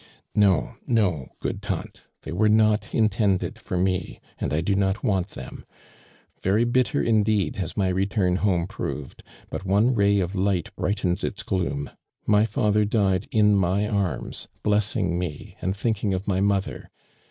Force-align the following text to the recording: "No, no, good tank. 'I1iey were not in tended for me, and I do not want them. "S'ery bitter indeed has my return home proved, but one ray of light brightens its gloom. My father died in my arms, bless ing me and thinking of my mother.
"No, 0.35 0.77
no, 0.87 1.29
good 1.41 1.61
tank. 1.61 1.99
'I1iey 2.23 2.33
were 2.33 2.49
not 2.49 2.91
in 2.91 3.07
tended 3.07 3.59
for 3.59 3.77
me, 3.77 4.19
and 4.39 4.51
I 4.51 4.59
do 4.59 4.73
not 4.73 5.03
want 5.03 5.27
them. 5.27 5.63
"S'ery 6.43 6.63
bitter 6.63 7.03
indeed 7.03 7.57
has 7.57 7.77
my 7.77 7.87
return 7.89 8.37
home 8.37 8.65
proved, 8.65 9.21
but 9.51 9.63
one 9.63 9.93
ray 9.93 10.19
of 10.19 10.33
light 10.33 10.75
brightens 10.75 11.23
its 11.23 11.43
gloom. 11.43 11.91
My 12.25 12.45
father 12.45 12.83
died 12.83 13.27
in 13.29 13.53
my 13.55 13.87
arms, 13.87 14.47
bless 14.63 14.95
ing 14.95 15.19
me 15.19 15.55
and 15.61 15.75
thinking 15.75 16.15
of 16.15 16.27
my 16.27 16.39
mother. 16.41 16.89